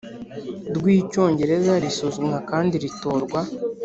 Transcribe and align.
rw 0.75 0.85
Icyongereza 0.97 1.73
risuzumwa 1.83 2.37
kandi 2.49 2.73
ritorwa 2.83 3.39